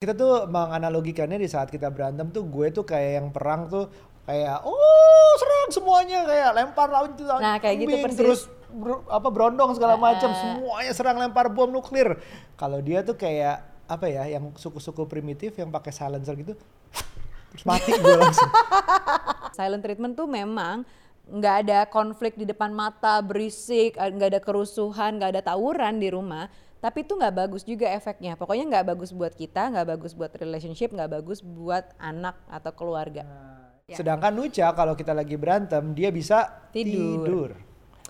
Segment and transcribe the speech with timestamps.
[0.00, 3.84] Kita tuh menganalogikannya di saat kita berantem tuh gue tuh kayak yang perang tuh
[4.24, 8.16] kayak oh serang semuanya kayak lempar lawan Nah, kayak gitu persis.
[8.16, 8.40] terus
[8.72, 12.16] ber- apa berondong segala macam semuanya serang lempar bom nuklir.
[12.56, 13.60] Kalau dia tuh kayak
[13.92, 16.56] apa ya yang suku-suku primitif yang pakai silencer gitu
[17.52, 18.48] terus mati gue langsung.
[19.60, 20.88] Silent treatment tuh memang
[21.28, 26.48] nggak ada konflik di depan mata, berisik, nggak ada kerusuhan, nggak ada tawuran di rumah.
[26.80, 28.40] Tapi itu nggak bagus juga efeknya.
[28.40, 33.28] Pokoknya nggak bagus buat kita, nggak bagus buat relationship, nggak bagus buat anak atau keluarga.
[33.84, 34.00] Ya.
[34.00, 37.20] Sedangkan Nucha kalau kita lagi berantem dia bisa Tidur.
[37.20, 37.50] tidur.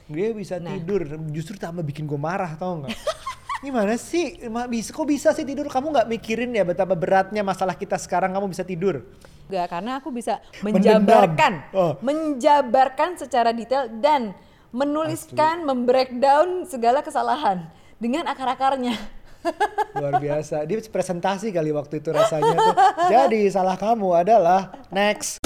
[0.07, 0.79] Dia bisa Nah.
[0.79, 1.03] tidur.
[1.35, 2.95] Justru tambah bikin gue marah tau nggak?
[3.67, 4.39] Gimana sih?
[4.71, 5.67] Bisa, kok bisa sih tidur?
[5.67, 9.03] Kamu nggak mikirin ya betapa beratnya masalah kita sekarang kamu bisa tidur?
[9.51, 11.99] Nggak, karena aku bisa menjabarkan, Oh.
[12.01, 14.31] menjabarkan secara detail dan
[14.71, 17.67] menuliskan, membreakdown segala kesalahan
[18.01, 18.97] dengan akar-akarnya.
[20.01, 20.65] Luar biasa.
[20.65, 22.75] Dia presentasi kali waktu itu rasanya tuh.
[23.13, 25.37] Jadi salah kamu adalah next.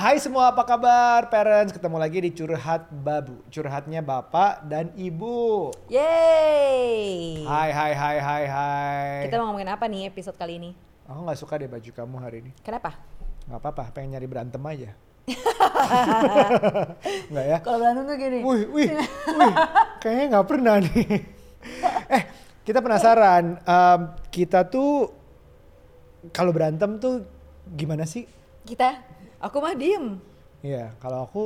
[0.00, 7.44] Hai semua apa kabar parents ketemu lagi di curhat babu curhatnya bapak dan ibu Yeay!
[7.44, 10.72] hai hai hai hai hai Kita mau ngomongin apa nih episode kali ini?
[11.10, 12.94] aku nggak suka deh baju kamu hari ini Kenapa?
[13.48, 14.90] Nggak apa-apa pengen nyari berantem aja
[17.30, 18.38] nggak ya Kalau berantem tuh gini.
[18.42, 18.88] Wih, wih,
[19.38, 19.52] wih,
[20.02, 21.06] kayaknya nggak pernah nih.
[22.16, 22.22] eh,
[22.66, 23.44] kita penasaran.
[23.62, 24.00] em,
[24.32, 25.12] kita tuh
[26.34, 27.24] kalau berantem tuh
[27.72, 28.26] gimana sih?
[28.66, 29.00] Kita,
[29.38, 30.18] aku mah diem.
[30.60, 31.44] Iya, kalau aku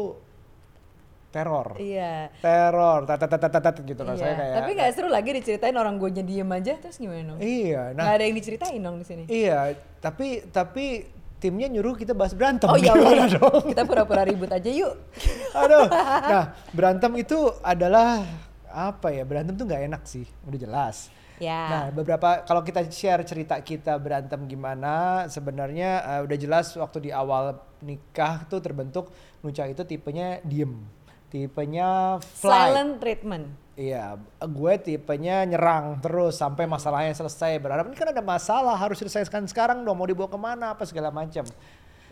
[1.31, 2.31] teror, Iya.
[2.39, 4.23] teror, tat tat tat tat tat gitu kan iya.
[4.23, 4.55] saya kayak.
[4.55, 7.39] Tapi nggak seru lagi diceritain orang gue diem aja terus gimana dong?
[7.43, 9.23] Iya, nah, ada yang diceritain dong di sini.
[9.27, 11.11] iya, tapi tapi
[11.45, 12.65] timnya nyuruh kita bahas berantem.
[12.73, 13.69] Oh iya, Gimana dong?
[13.69, 14.97] kita pura-pura ribut aja yuk.
[15.61, 15.93] Aduh.
[15.93, 18.25] Nah, berantem itu adalah
[18.73, 19.29] apa ya?
[19.29, 21.13] Berantem tuh nggak enak sih, udah jelas.
[21.37, 21.69] Ya.
[21.69, 27.11] Nah, beberapa kalau kita share cerita kita berantem gimana, sebenarnya eh, udah jelas waktu di
[27.13, 29.13] awal nikah tuh terbentuk
[29.45, 30.81] Nucha itu tipenya diem,
[31.29, 32.73] tipenya fly.
[32.73, 33.64] Silent treatment.
[33.75, 37.59] Iya, gue tipenya nyerang terus sampai masalahnya selesai.
[37.59, 41.11] Berharap ini kan ada masalah harus selesaikan sekarang dong, mau dibawa ke mana apa segala
[41.11, 41.43] macam.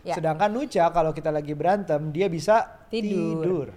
[0.03, 0.19] Ya.
[0.19, 3.71] Sedangkan Nucha kalau kita lagi berantem dia bisa Tidur.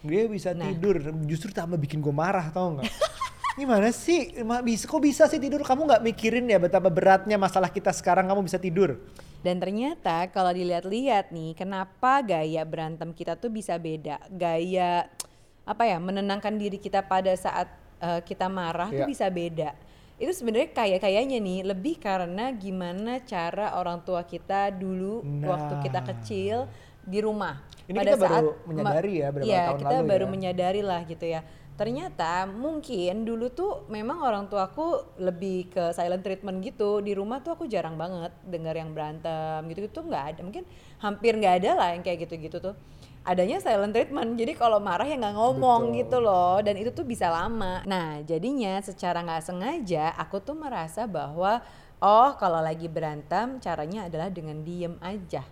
[0.00, 0.72] Dia bisa Nah.
[0.72, 0.96] tidur,
[1.28, 2.88] justru tambah bikin gue marah tau nggak?
[3.60, 4.32] Gimana sih?
[4.64, 5.60] Bisa, kok bisa sih tidur?
[5.60, 8.96] Kamu nggak mikirin ya betapa beratnya masalah kita sekarang kamu bisa tidur?
[9.44, 14.24] Dan ternyata kalau dilihat-lihat nih, kenapa gaya berantem kita tuh bisa beda?
[14.32, 15.04] Gaya
[15.64, 17.68] apa ya, menenangkan diri kita pada saat
[18.00, 19.08] eh, kita marah tuh Iya.
[19.08, 19.76] bisa beda.
[20.16, 26.00] Itu sebenarnya kayak kayaknya nih lebih karena gimana cara orang tua kita dulu waktu kita
[26.00, 26.08] Nah.
[26.08, 26.56] kecil
[27.00, 27.60] di rumah.
[27.84, 30.30] Ini kita baru menyadari ya berapa Iya, tahun kita lalu baru ya.
[30.30, 31.40] menyadari lah gitu ya.
[31.74, 37.00] Ternyata mungkin dulu tuh memang orang tuaku lebih ke silent treatment gitu.
[37.00, 40.40] Di rumah tuh aku jarang banget dengar yang berantem gitu itu nggak ada.
[40.44, 40.64] Mungkin
[41.00, 42.76] hampir nggak ada lah yang kayak gitu-gitu tuh.
[43.20, 44.32] Adanya silent treatment.
[44.40, 45.98] Jadi kalau marah ya nggak ngomong Betul.
[46.00, 46.56] gitu loh.
[46.64, 47.84] Dan itu tuh bisa lama.
[47.84, 51.60] Nah jadinya secara nggak sengaja aku tuh merasa bahwa
[52.00, 55.44] oh kalau lagi berantem caranya adalah dengan diem aja.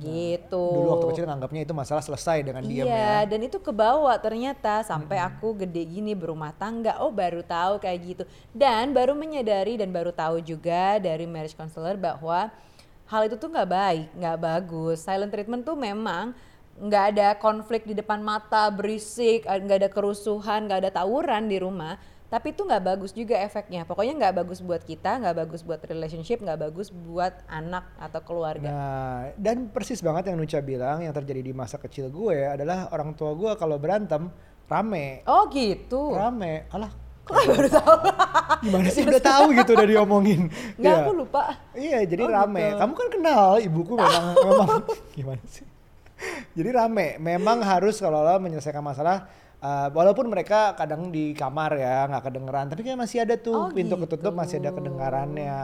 [0.00, 0.56] Gitu.
[0.56, 3.28] Dulu waktu kecil nganggapnya itu masalah selesai dengan diam Iya, ya.
[3.28, 6.96] dan itu kebawa ternyata sampai aku gede gini berumah tangga.
[7.04, 8.24] Oh, baru tahu kayak gitu.
[8.56, 12.48] Dan baru menyadari dan baru tahu juga dari marriage counselor bahwa
[13.04, 15.04] hal itu tuh nggak baik, nggak bagus.
[15.04, 16.32] Silent treatment tuh memang
[16.82, 21.56] nggak ada konflik di depan mata, berisik, eh, nggak ada kerusuhan, nggak ada tawuran di
[21.56, 21.94] rumah.
[22.26, 23.84] Tapi itu nggak bagus juga efeknya.
[23.84, 28.66] Pokoknya nggak bagus buat kita, nggak bagus buat relationship, nggak bagus buat anak atau keluarga.
[28.66, 33.12] Nah, dan persis banget yang Nucha bilang yang terjadi di masa kecil gue adalah orang
[33.12, 34.32] tua gue kalau berantem
[34.64, 36.16] rame, Oh gitu.
[36.16, 36.64] rame.
[36.72, 36.88] Alah,
[37.22, 37.94] Kok baru tahu?
[38.64, 40.40] gimana sih udah tahu gitu udah diomongin.
[40.74, 41.04] Nggak, Iya.
[41.04, 41.42] aku lupa.
[41.70, 42.64] Iya, jadi Oh, rame.
[42.64, 42.78] gitu.
[42.80, 44.68] Kamu kan kenal ibuku memang memang
[45.12, 45.68] gimana sih?
[46.56, 47.16] Jadi rame.
[47.18, 49.26] Memang harus kalau lo menyelesaikan masalah
[49.62, 53.70] uh, walaupun mereka kadang di kamar ya nggak kedengeran, tapi kan masih ada tuh Oh,
[53.72, 54.40] pintu ketutup gitu.
[54.40, 55.58] masih ada kedengarannya.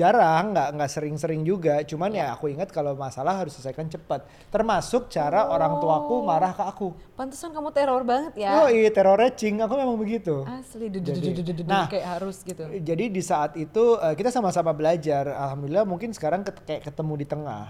[0.00, 1.84] Jarang, nggak nggak sering-sering juga.
[1.84, 4.24] Cuman ya aku ingat kalau masalah harus selesaikan cepat.
[4.48, 6.88] Termasuk cara orang tuaku marah ke aku.
[7.12, 8.64] Pantesan kamu teror banget ya.
[8.64, 9.60] Oh iya, terornya cing.
[9.60, 10.40] Aku memang begitu.
[10.48, 11.36] Asli, Jadi-
[11.68, 12.64] nah, kayak harus gitu.
[12.64, 15.28] Jadi di saat itu eh, kita sama-sama belajar.
[15.28, 17.64] Alhamdulillah mungkin sekarang ket- kayak ketemu di tengah.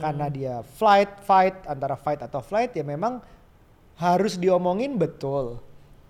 [0.00, 3.20] Karena dia flight, fight antara fight atau flight ya memang
[3.96, 5.60] harus diomongin betul.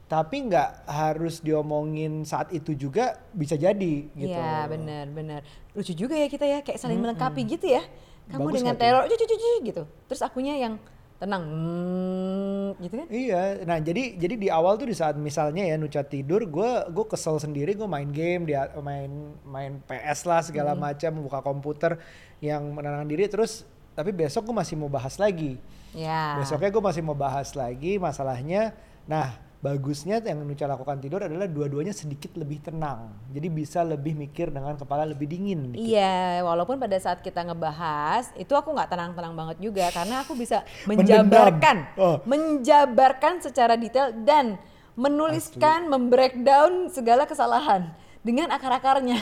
[0.06, 4.38] Tapi nggak harus diomongin saat itu juga bisa jadi gitu.
[4.38, 5.40] Iya benar benar.
[5.74, 7.82] Lucu juga ya kita ya kayak saling melengkapi gitu ya.
[8.30, 9.82] Kamu Bagus dengan teror cucu cucu gitu.
[10.06, 10.78] Terus akunya yang
[11.16, 15.80] tenang hmm, gitu kan Iya, nah jadi jadi di awal tuh di saat misalnya ya
[15.80, 20.76] Nucha tidur, gue gue kesel sendiri, gue main game, dia main main PS lah segala
[20.76, 21.96] macam, buka komputer
[22.44, 23.64] yang menenangkan diri, terus
[23.96, 25.56] tapi besok gue masih mau bahas lagi.
[25.96, 28.76] ya Besoknya gue masih mau bahas lagi masalahnya.
[29.08, 34.52] Nah bagusnya yang Nucha lakukan tidur adalah dua-duanya sedikit lebih tenang, jadi bisa lebih mikir
[34.52, 35.72] dengan kepala lebih dingin.
[35.72, 35.80] dikit.
[35.80, 40.62] Iya, walaupun pada saat kita ngebahas itu aku nggak tenang-tenang banget juga karena aku bisa
[40.90, 42.20] menjabarkan, Oh.
[42.28, 44.60] menjabarkan secara detail dan
[44.96, 47.92] menuliskan, membreakdown segala kesalahan
[48.24, 49.20] dengan akar-akarnya.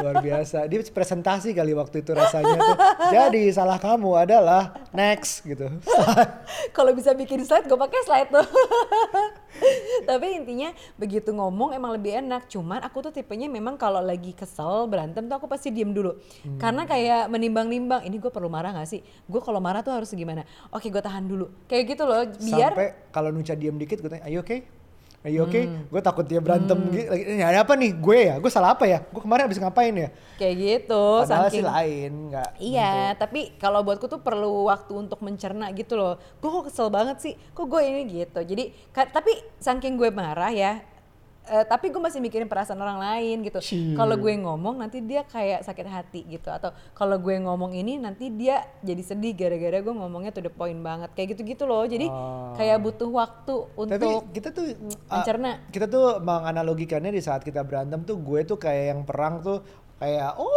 [0.00, 0.66] Luar biasa.
[0.66, 2.76] Dia presentasi kali waktu itu rasanya tuh.
[3.14, 5.70] Jadi salah kamu adalah next gitu.
[6.76, 8.46] Kalau bisa bikin slide, gue pakai slide tuh.
[10.08, 12.50] Tapi intinya begitu ngomong emang lebih enak.
[12.50, 16.18] Cuman aku tuh tipenya memang kalau lagi kesel berantem tuh aku pasti diem dulu.
[16.42, 16.58] Hmm.
[16.58, 19.00] Karena kayak menimbang-nimbang, ini gue perlu marah gak sih?
[19.30, 20.42] Gue kalau marah tuh harus gimana?
[20.74, 21.48] Oke gue tahan dulu.
[21.70, 24.83] Kayak gitu loh, biar Sampai kalau Nucha diem dikit gue tanya, ayo oke?
[25.24, 25.56] Ayo oke?
[25.56, 25.88] Hmm.
[25.88, 27.08] Gue takut dia berantem gitu.
[27.08, 27.96] Lagi, Ini ada apa nih?
[27.96, 28.36] Gue ya?
[28.36, 29.00] Gue salah apa ya?
[29.08, 30.08] Gue kemarin habis ngapain ya?
[30.36, 31.04] kayak gitu.
[31.24, 32.12] Padahal saking- sih lain.
[32.28, 36.20] Nggak Iya, tapi kalau buatku tuh perlu waktu untuk mencerna gitu loh.
[36.44, 38.44] Gue kok kesel banget sih, kok gue ini gitu.
[38.44, 40.84] Jadi, tapi saking gue marah ya,
[41.46, 43.60] eh, tapi gue masih mikirin perasaan orang lain gitu.
[43.92, 46.48] Kalau gue ngomong nanti dia kayak sakit hati gitu.
[46.48, 50.78] Atau kalau gue ngomong ini nanti dia jadi sedih gara-gara gue ngomongnya to the point
[50.78, 51.12] banget.
[51.12, 51.84] Kayak gitu-gitu loh.
[51.84, 52.52] Jadi Oh.
[52.54, 55.50] kayak butuh waktu Tapi untuk kita tuh uh, mencerna.
[55.68, 59.60] kita tuh menganalogikannya di saat kita berantem tuh gue tuh kayak yang perang tuh
[59.94, 60.50] kayak oh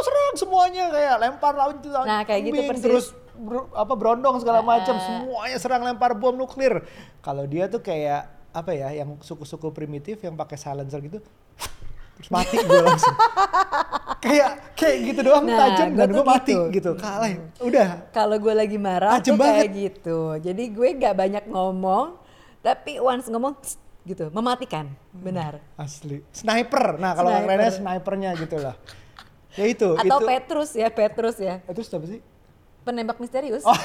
[0.00, 2.82] serang semuanya kayak lempar lawan Nah, kayak gitu persis.
[2.82, 5.02] terus ber- apa berondong segala macam Ah.
[5.02, 6.84] semuanya serang lempar bom nuklir.
[7.18, 11.20] Kalau dia tuh kayak apa ya yang suku-suku primitif yang pakai silencer gitu
[12.16, 13.12] terus mati gue langsung
[14.24, 16.64] kayak kayak gitu doang Nah, tajam dan gue mati gitu.
[16.72, 17.28] gitu kalah
[17.60, 20.18] udah kalau gue lagi marah Tajem tuh kayak gitu.
[20.40, 22.16] Jadi gue gak banyak ngomong,
[22.64, 24.88] tapi once ngomong tss, gitu, mematikan.
[25.12, 25.60] Benar.
[25.76, 27.44] asli sniper nah kalau Sniper.
[27.44, 28.76] kerennya snipernya gitu lah
[29.52, 31.60] ya itu Atau itu Petrus ya, Petrus ya.
[31.68, 32.20] itu apa sih
[32.80, 33.60] Penembak misterius.
[33.60, 33.74] Oh.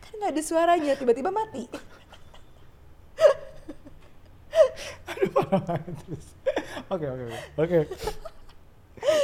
[0.00, 1.68] kan gak ada suaranya, tiba-tiba mati.
[6.04, 6.26] Terus.
[6.88, 7.24] Oke oke
[7.56, 7.78] oke.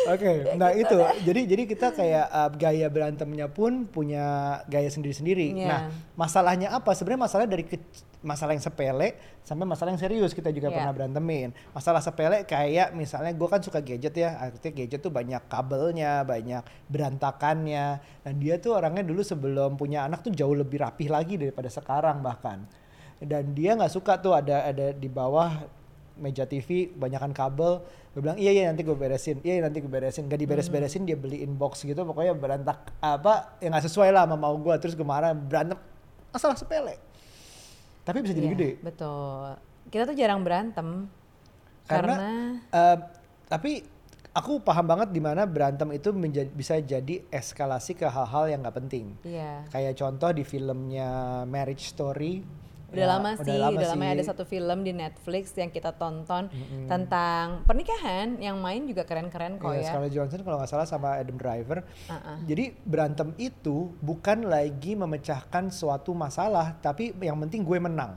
[0.08, 0.56] Oke.
[0.56, 4.24] Nah itu jadi jadi kita kayak uh, gaya berantemnya pun punya
[4.64, 5.52] gaya sendiri-sendiri.
[5.52, 5.68] Iya.
[5.68, 5.80] Nah,
[6.16, 6.96] masalahnya apa?
[6.96, 7.82] Sebenarnya masalah dari ke-
[8.24, 9.14] masalah yang sepele
[9.44, 10.80] sampai masalah yang serius kita juga Iya.
[10.80, 11.52] pernah berantemin.
[11.76, 16.62] Masalah sepele kayak misalnya gue kan suka gadget ya, artinya gadget tuh banyak kabelnya, banyak
[16.88, 18.00] berantakannya.
[18.24, 22.24] Dan dia tuh orangnya dulu sebelum punya anak tuh jauh lebih rapih lagi daripada sekarang
[22.24, 22.64] bahkan.
[23.20, 25.68] Dan dia nggak suka tuh ada ada di bawah
[26.16, 27.80] meja TV banyakan kabel.
[28.10, 29.40] Gue bilang iya iya nanti gue beresin.
[29.40, 30.24] Iya iya, nanti gue beresin.
[30.24, 32.02] Gak diberes-beresin dia beliin box gitu.
[32.02, 35.76] Pokoknya berantak apa yang nggak sesuai lah sama mau gue terus gue marah berantem.
[36.28, 36.96] Masalah sepele.
[38.02, 38.70] Tapi bisa jadi Iya, gede.
[38.80, 39.56] Betul.
[39.86, 41.06] Kita tuh jarang berantem.
[41.84, 42.30] karena, Karena,
[42.68, 42.96] eh,
[43.46, 43.78] tapi
[44.32, 48.76] aku paham banget di mana berantem itu menja- bisa jadi eskalasi ke hal-hal yang nggak
[48.76, 49.14] penting.
[49.22, 49.64] Iya.
[49.68, 51.08] kayak contoh di filmnya
[51.44, 52.42] Marriage Story
[52.86, 54.14] Udah Ya, lama sih, udah lama sih.
[54.14, 56.46] ada satu film di Netflix yang kita tonton
[56.86, 59.88] tentang pernikahan yang main juga keren-keren kok Iya, ya.
[59.90, 61.82] Scarlett Johansson kalau nggak salah sama Adam Driver.
[62.06, 62.38] Uh-uh.
[62.46, 68.14] Jadi berantem itu bukan lagi memecahkan suatu masalah, tapi yang penting gue menang.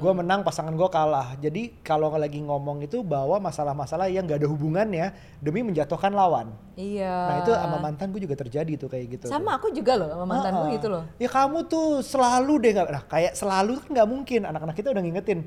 [0.00, 1.32] Gue menang, pasangan gue kalah.
[1.40, 6.52] Jadi kalau lagi ngomong itu bawa masalah-masalah yang gak ada hubungannya demi menjatuhkan lawan.
[6.76, 7.12] Iya.
[7.28, 9.26] Nah itu sama mantan gue juga terjadi tuh kayak gitu.
[9.28, 11.02] Sama aku juga loh sama mantanku Ah, gitu loh.
[11.16, 15.02] Ya kamu tuh selalu deh nggak, nah kayak selalu kan nggak mungkin anak-anak kita udah
[15.04, 15.38] ngingetin.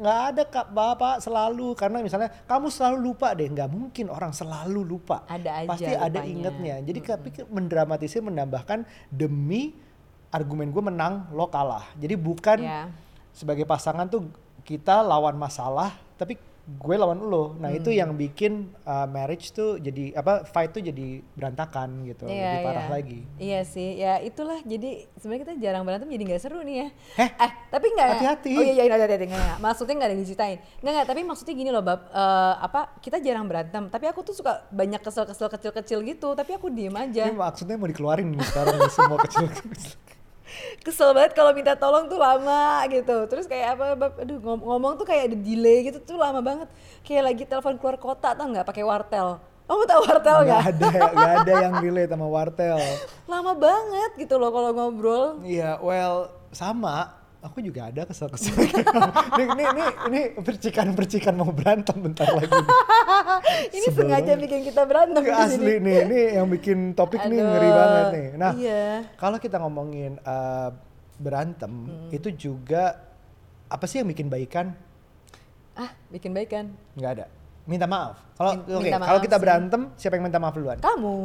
[0.00, 4.80] Nggak ada kak bapak selalu karena misalnya kamu selalu lupa deh nggak mungkin orang selalu
[4.84, 5.24] lupa.
[5.28, 6.32] Ada aja Pasti ada lupanya.
[6.32, 6.76] ingetnya.
[6.84, 9.72] Jadi tapi mendramatisir menambahkan demi
[10.28, 11.88] argumen gue menang lo kalah.
[11.96, 13.07] Jadi bukan Iya.
[13.38, 14.26] Sebagai pasangan tuh
[14.62, 16.34] kita lawan masalah tapi
[16.68, 17.56] gue lawan lo.
[17.56, 17.96] Nah itu Hmm.
[17.96, 18.52] yang bikin
[18.84, 22.92] uh, marriage tuh jadi apa fight tuh jadi berantakan gitu, lebih parah iya.
[22.92, 23.20] lagi.
[23.40, 26.88] Iya sih, ya itulah jadi sebenarnya kita jarang berantem jadi nggak seru nih ya.
[27.16, 28.08] Heh, Eh, tapi nggak.
[28.12, 28.52] hati-hati.
[28.52, 29.56] Oh iya iya hati-hati nggak.
[29.56, 30.58] Maksudnya nggak ada yang diceritain.
[30.84, 31.06] Nggak nggak.
[31.08, 32.00] Tapi maksudnya gini loh bab.
[32.04, 33.82] eh, apa kita jarang berantem.
[33.88, 36.36] Tapi aku tuh suka banyak kesel-kesel kecil-kecil gitu.
[36.36, 37.24] Tapi aku diem aja.
[37.24, 39.48] Ini maksudnya mau dikeluarin nih sekarang semua kecil
[40.78, 43.26] Kesel banget kalau minta tolong tuh lama gitu.
[43.26, 43.84] Terus kayak apa?
[44.18, 46.68] Aduh ngom- ngomong tuh kayak ada delay gitu tuh lama banget.
[47.02, 49.36] Kayak lagi telepon keluar kota tau nggak pakai wartel.
[49.68, 50.62] Kamu tahu wartel Gak nggak?
[50.64, 52.80] ada, gak ada yang relate sama wartel.
[53.28, 55.44] Lama banget gitu loh kalau ngobrol.
[55.44, 57.17] Iya, well sama.
[57.38, 58.50] Aku juga ada kesel-kesel.
[58.50, 62.50] ini, ini, ini, ini percikan-percikan mau berantem bentar lagi.
[62.50, 62.68] Nih.
[63.76, 67.70] ini sengaja bikin kita berantem di Asli nih, ini yang bikin topik nih Aduh, ngeri
[67.70, 68.28] banget nih.
[68.34, 68.86] Nah, iya.
[69.14, 70.68] kalau kita ngomongin eh,
[71.16, 72.10] berantem, Hmm.
[72.10, 72.98] itu juga
[73.66, 74.74] apa sih yang bikin baikan?
[75.72, 76.66] Ah, bikin baik kan?
[76.94, 77.26] Nggak ada.
[77.64, 78.18] Minta maaf.
[78.34, 79.42] Kalau Min- oke, minta kalau kita sih.
[79.42, 80.78] berantem, siapa yang minta maaf duluan?
[80.78, 81.16] Kamu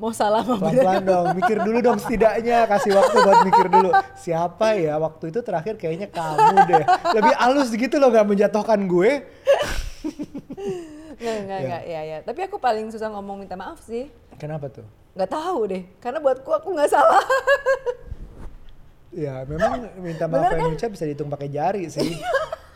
[0.00, 0.58] mau salah benar.
[0.72, 3.90] Pelan-pelan dong, mikir dulu dong setidaknya kasih waktu buat mikir dulu.
[4.16, 6.84] Siapa ya waktu itu terakhir kayaknya kamu deh.
[7.20, 9.10] Lebih halus gitu loh nggak menjatuhkan gue.
[11.20, 11.66] Enggak, enggak, Ya.
[11.68, 12.18] enggak, ya, ya.
[12.24, 14.08] Tapi aku paling susah ngomong minta maaf sih.
[14.40, 14.88] Kenapa tuh?
[15.12, 17.20] Nggak tahu deh, karena buatku aku nggak salah.
[19.12, 22.16] Ya memang minta maaf yang ucap bisa dihitung pakai jari sih.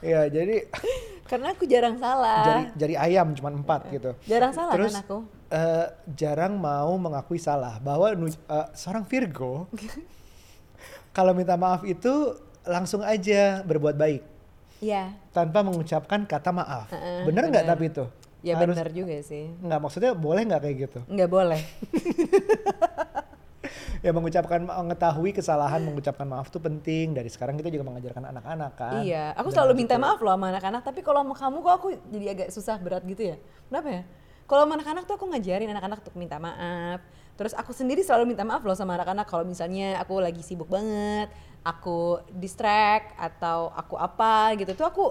[0.05, 0.69] Ya jadi
[1.31, 2.45] karena aku jarang salah.
[2.45, 4.13] jari jari ayam cuma empat gitu.
[4.25, 5.19] Jarang salah Terus kan aku.
[5.49, 8.29] eh, jarang mau mengakui salah bahwa eh,
[8.73, 9.65] seorang Virgo
[11.17, 14.23] kalau minta maaf itu langsung aja berbuat baik
[14.79, 15.17] Iya.
[15.31, 16.93] tanpa mengucapkan kata maaf.
[16.93, 18.05] Heeh, bener nggak tapi itu?
[18.45, 19.49] Ya Harus- benar juga sih.
[19.57, 20.99] Nggak maksudnya boleh nggak kayak gitu?
[21.09, 21.61] Nggak boleh.
[24.05, 27.17] Ya mengucapkan mengetahui kesalahan mengucapkan maaf tuh penting.
[27.17, 29.01] Dari sekarang kita juga mengajarkan anak-anak kan.
[29.01, 31.89] Iya, aku Dan selalu minta maaf loh sama anak-anak, tapi kalau sama kamu kok aku
[32.13, 33.41] jadi agak susah berat gitu ya.
[33.73, 34.03] Kenapa ya?
[34.45, 37.01] Kalau sama anak-anak tuh aku ngajarin anak-anak untuk minta maaf.
[37.35, 41.33] Terus aku sendiri selalu minta maaf loh sama anak-anak kalau misalnya aku lagi sibuk banget,
[41.65, 45.05] aku distract atau aku apa gitu tuh aku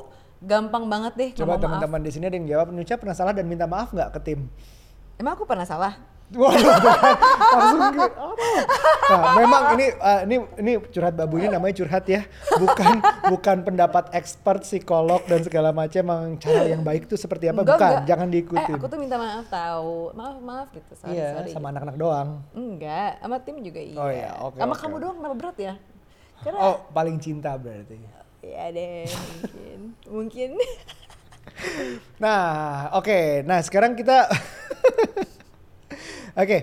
[0.43, 3.65] gampang banget deh Coba teman-teman di sini ada yang jawab, Nucha pernah salah dan minta
[3.65, 4.39] maaf nggak ke tim?
[5.17, 5.97] Emang aku pernah salah?
[6.33, 6.57] Kan.
[7.53, 8.45] langsung ke, apa?
[9.03, 12.97] Nah, memang ini uh, ini ini curhat babu ini namanya curhat ya, bukan
[13.31, 15.99] bukan pendapat expert psikolog dan segala macam.
[15.99, 17.61] Emang cara yang baik tuh seperti apa?
[17.61, 18.07] Enggak, bukan, enggak.
[18.07, 18.75] jangan Eh, diikutin.
[18.75, 19.93] aku tuh minta maaf tahu.
[20.11, 20.91] Maaf, maaf gitu.
[20.95, 21.51] Sorry, iya, sorry.
[21.51, 22.29] sama anak-anak doang.
[22.51, 23.95] Enggak, sama tim juga iya.
[23.95, 25.73] Oh iya, oke, Sama oke, kamu doang kenapa berat ya?
[26.43, 27.95] Karena Oh, paling cinta berarti.
[28.43, 29.79] ya deh mungkin.
[30.19, 30.49] mungkin.
[32.17, 33.43] Nah, oke.
[33.43, 34.27] Nah, sekarang kita
[36.33, 36.57] Oke.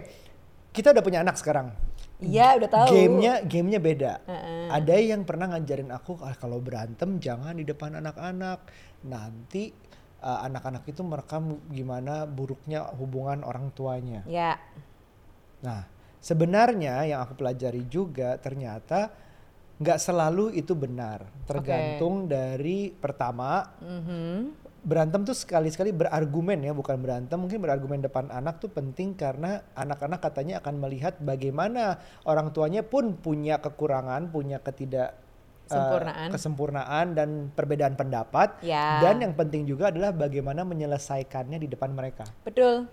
[0.71, 1.75] Kita udah punya anak sekarang.
[2.21, 2.87] Iya, udah tahu.
[2.95, 4.12] Gamenya, gamenya beda.
[4.29, 4.67] Heeh.
[4.71, 8.69] Ada yang pernah ngajarin aku ah, kalau berantem jangan di depan anak-anak.
[9.09, 9.73] Nanti
[10.21, 14.21] uh, anak-anak itu merekam gimana buruknya hubungan orang tuanya.
[14.29, 14.61] Ya.
[15.65, 15.89] Nah,
[16.21, 19.11] sebenarnya yang aku pelajari juga ternyata
[19.81, 21.25] nggak selalu itu benar.
[21.49, 24.69] Tergantung dari pertama Mhm.
[24.81, 30.25] Berantem tuh sekali-sekali berargumen ya bukan berantem mungkin berargumen depan anak tuh penting karena anak-anak
[30.25, 35.13] katanya akan melihat bagaimana orang tuanya pun punya kekurangan punya ketidak
[35.69, 36.29] eh, Sempurnaan.
[36.33, 39.05] kesempurnaan dan perbedaan pendapat Ya.
[39.05, 42.89] dan yang penting juga adalah bagaimana menyelesaikannya di depan mereka Betul.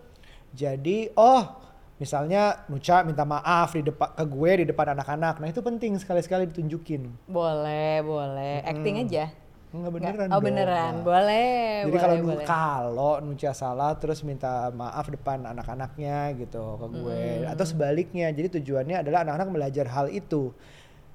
[0.52, 1.56] jadi oh
[1.98, 6.52] misalnya Nucha minta maaf di depan ke gue di depan anak-anak nah itu penting sekali-sekali
[6.52, 8.62] ditunjukin Boleh, boleh.
[8.62, 9.32] Acting aja.
[9.68, 9.94] Enggak Nggak?
[9.94, 10.94] beneran Oh, dong, beneran.
[10.94, 11.04] Mak.
[11.04, 17.66] Boleh, Jadi kalau kalau Nucha salah terus minta maaf depan anak-anaknya gitu ke gue atau
[17.66, 18.28] sebaliknya.
[18.30, 20.56] Jadi tujuannya adalah anak-anak belajar hal itu.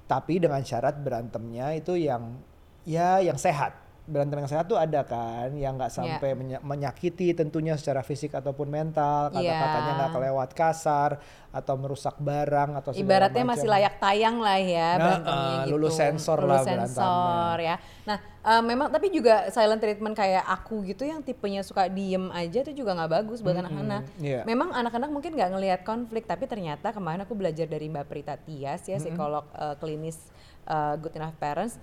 [0.05, 2.37] Tapi dengan syarat berantemnya itu yang
[2.83, 3.81] ya yang sehat.
[4.03, 5.97] Berantem yang sehat tuh ada kan yang nggak Ya.
[6.19, 9.55] sampai menya- menyakiti tentunya secara fisik ataupun mental, Iya.
[9.55, 11.11] kata-katanya nggak kelewat kasar
[11.49, 13.75] atau merusak barang atau Ibaratnya masih macam.
[13.79, 15.71] layak tayang lah ya Nah, berantemnya eh, gitu.
[15.71, 17.77] lulus sensor Lulus lah sensor ya.
[18.03, 22.67] Nah eh, memang tapi juga silent treatment kayak aku gitu yang tipenya suka diem aja
[22.67, 24.03] tuh juga nggak bagus buat anak-anak.
[24.19, 24.43] iya.
[24.43, 28.87] Memang anak-anak mungkin nggak ngelihat konflik tapi ternyata kemarin aku belajar dari Mbak Prita Tias
[28.91, 30.19] ya psikolog eh, klinis
[30.67, 31.79] eh, Good Enough Parents.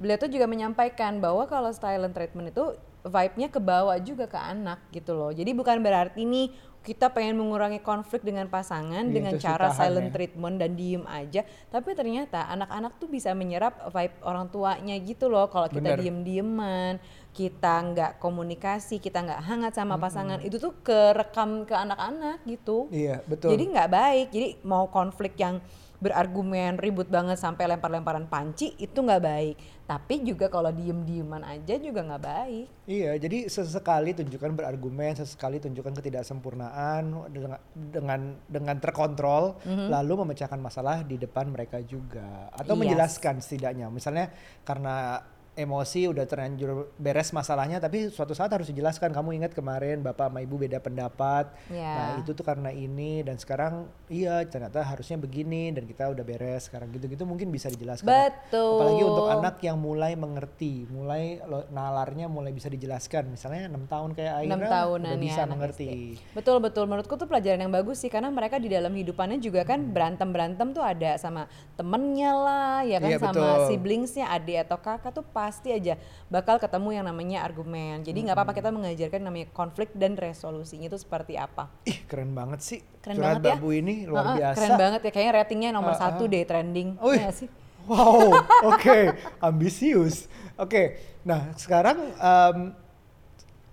[0.00, 4.80] Beliau tuh juga menyampaikan bahwa kalau silent treatment itu vibe-nya ke bawah juga ke anak
[4.92, 5.32] gitu loh.
[5.32, 10.12] Jadi bukan berarti nih kita pengen mengurangi konflik dengan pasangan Iya, dengan cara silent ya.
[10.16, 11.44] treatment dan diem aja.
[11.68, 15.52] Tapi ternyata anak-anak tuh bisa menyerap vibe orang tuanya gitu loh.
[15.52, 16.96] Kalau kita diem-dieman,
[17.36, 22.88] kita nggak komunikasi, kita nggak hangat sama pasangan, itu tuh kerekam ke anak-anak gitu.
[22.88, 23.52] Iya, betul.
[23.52, 24.26] Jadi nggak baik.
[24.32, 25.60] Jadi mau konflik yang
[26.00, 29.56] berargumen ribut banget sampai lempar-lemparan panci itu nggak baik.
[29.84, 32.66] Tapi juga kalau diem-dieman aja juga nggak baik.
[32.88, 41.04] Iya, jadi sesekali tunjukkan berargumen, sesekali tunjukkan ketidaksempurnaan dengan dengan dengan terkontrol, lalu memecahkan masalah
[41.04, 42.80] di depan mereka juga atau Yes.
[42.80, 43.86] menjelaskan setidaknya.
[43.92, 44.32] Misalnya
[44.64, 45.20] karena
[45.52, 50.40] emosi udah terlanjur beres masalahnya tapi suatu saat harus dijelaskan kamu ingat kemarin bapak sama
[50.40, 51.90] ibu beda pendapat Ya.
[51.90, 56.66] nah itu tuh karena ini dan sekarang iya ternyata harusnya begini dan kita udah beres
[56.66, 58.78] sekarang gitu-gitu mungkin bisa dijelaskan Betul.
[58.78, 64.34] apalagi untuk anak yang mulai mengerti mulai nalarnya mulai bisa dijelaskan misalnya enam tahun kayak
[64.40, 66.16] Aira tahunan udah ya bisa mengerti.
[66.32, 69.82] Betul betul menurutku tuh pelajaran yang bagus sih karena mereka di dalam hidupannya juga kan
[69.90, 73.66] berantem berantem tuh ada sama temennya lah ya kan Iya, sama betul.
[73.72, 75.96] siblingsnya adik atau kakak tuh pasti aja
[76.28, 78.04] bakal ketemu yang namanya argumen.
[78.04, 81.72] Jadi nggak apa-apa kita mengajarkan namanya konflik dan resolusinya itu seperti apa.
[81.82, 83.54] ih keren banget sih Keren curhat banget ya.
[83.56, 87.00] babu ini luar Heeh, biasa Keren banget ya kayaknya ratingnya nomor Ah, satu deh trending.
[87.00, 87.16] Wih.
[87.16, 87.48] Iya sih?
[87.88, 88.36] Wow,
[88.68, 90.28] oke, ambisius.
[90.54, 92.58] Oke, nah sekarang em,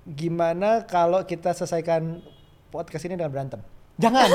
[0.08, 2.24] gimana kalau kita selesaikan
[2.70, 3.60] podcast ini dengan berantem?
[3.98, 4.30] Jangan.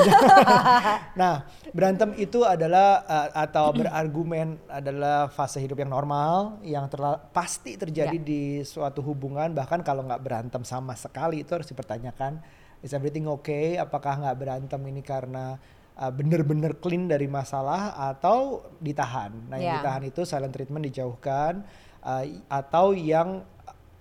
[1.21, 7.79] nah, berantem itu adalah eh, atau berargumen adalah fase hidup yang normal, yang terla- pasti
[7.79, 8.27] terjadi Ya.
[8.27, 9.55] di suatu hubungan.
[9.55, 12.43] Bahkan kalau nggak berantem sama sekali itu harus dipertanyakan,
[12.83, 13.79] is everything okay?
[13.79, 15.55] Apakah nggak berantem ini karena
[15.95, 19.31] uh, bener-bener clean dari masalah atau ditahan?
[19.47, 19.75] Nah, yang Ya.
[19.79, 21.63] ditahan itu silent treatment dijauhkan,
[22.03, 23.47] uh, atau yang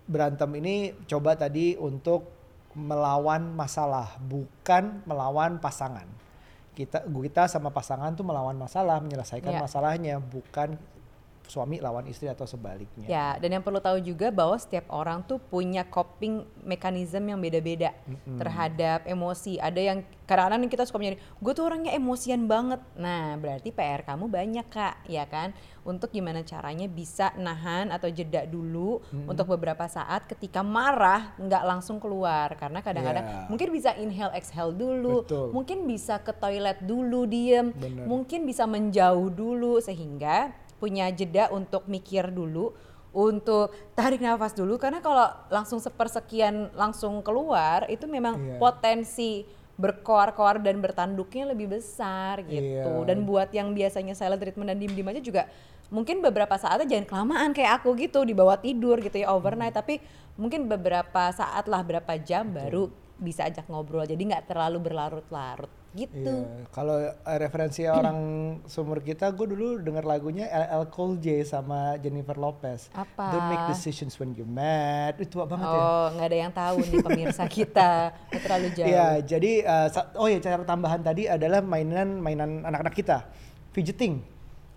[0.02, 2.41] berantem ini coba tadi untuk
[2.72, 6.08] melawan masalah, bukan melawan pasangan.
[6.72, 9.60] Kita kita sama pasangan tuh melawan masalah, menyelesaikan Ya.
[9.60, 10.80] masalahnya, bukan
[11.46, 13.06] suami lawan istri atau sebaliknya.
[13.06, 17.92] Ya, dan yang perlu tahu juga bahwa setiap orang tuh punya coping mekanisme yang beda-beda
[18.38, 19.58] terhadap emosi.
[19.58, 22.80] Ada yang kadang-kadang kita suka menjadi, gue tuh orangnya emosian banget.
[22.96, 25.52] Nah, berarti PR kamu banyak kak, ya kan?
[25.82, 31.98] Untuk gimana caranya bisa nahan atau jeda dulu untuk beberapa saat ketika marah nggak langsung
[31.98, 32.54] keluar.
[32.56, 33.46] Karena kadang-kadang Ya.
[33.50, 35.50] mungkin bisa inhale exhale dulu, Betul.
[35.52, 38.06] mungkin bisa ke toilet dulu diem, Bener.
[38.06, 42.74] mungkin bisa menjauh dulu sehingga punya jeda untuk mikir dulu
[43.14, 44.80] untuk tarik nafas dulu.
[44.82, 48.58] Karena kalau langsung sepersekian langsung keluar itu memang Iya.
[48.58, 49.46] potensi
[49.78, 52.90] berkoar-koar dan bertanduknya lebih besar gitu.
[52.92, 53.06] Iya.
[53.08, 55.42] dan buat yang biasanya silent treatment dan diem-diem aja juga
[55.92, 59.76] mungkin beberapa saatnya jangan kelamaan kayak aku gitu di bawah tidur gitu ya overnight.
[59.76, 60.00] Tapi
[60.40, 62.88] mungkin beberapa saat lah berapa jam baru
[63.20, 64.08] bisa ajak ngobrol.
[64.08, 68.18] Jadi nggak terlalu berlarut-larut gitu Iya, kalau eh, referensi orang
[68.64, 72.88] sumur kita, gue dulu denger lagunya LL Cool J sama Jennifer Lopez.
[72.90, 73.28] Apa?
[73.30, 75.20] Don't make decisions when you're mad.
[75.20, 75.78] Itu tua banget ya.
[75.78, 77.92] Oh, nggak ada yang tahu nih pemirsa kita.
[78.32, 78.88] Terlalu jauh.
[78.88, 79.52] Iya, jadi
[79.88, 83.28] sa- oh ya cara tambahan tadi adalah mainan mainan anak-anak kita,
[83.70, 84.31] fidgeting.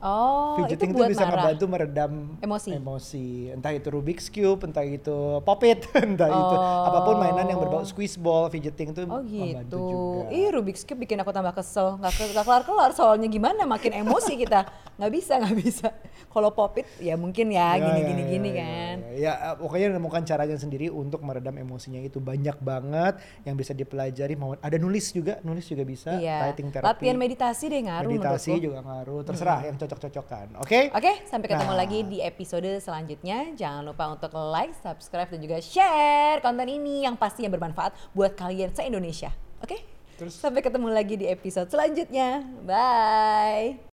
[0.06, 1.34] Oh, fidgeting itu itu bisa marah.
[1.50, 2.70] ngebantu meredam Emosi.
[2.72, 3.28] emosi.
[3.50, 6.86] Entah itu Rubik's Cube, entah itu Pop-It, entah itu Oh.
[6.86, 9.82] apa pun mainan yang berbau squeeze ball, fidgeting itu Oh membantu gitu.
[9.84, 10.30] juga.
[10.30, 11.98] Ih Rubik's Cube bikin aku tambah kesel.
[11.98, 14.70] Nggak ke- nggak kelar-kelar soalnya gimana makin emosi kita.
[14.96, 15.88] Nggak bisa, nggak bisa.
[16.28, 18.96] Kalau popit ya mungkin ya Ya, gini-gini ya, gini ya, kan.
[19.10, 23.72] Ya, ya, eh, pokoknya nemukan caranya sendiri untuk meredam emosinya itu banyak banget yang bisa
[23.72, 24.36] dipelajari.
[24.36, 26.14] Mau ada nulis juga, nulis juga bisa.
[26.14, 26.46] Iya.
[26.46, 26.86] Writing therapy.
[26.86, 29.24] Latihan meditasi deh ngaruh meditasi juga ngaruh.
[29.24, 30.60] Terserah yang cocok-cocokan.
[30.60, 30.92] Oke?
[30.92, 31.80] Oke, sampai ketemu Nah.
[31.80, 33.56] lagi di episode selanjutnya.
[33.56, 38.76] Jangan lupa untuk like, subscribe, dan juga share konten ini yang pastinya bermanfaat buat kalian
[38.76, 39.32] se-Indonesia.
[39.64, 39.80] Oke?
[40.16, 42.44] Terus- Sampai ketemu lagi di episode selanjutnya.
[42.62, 43.95] Bye!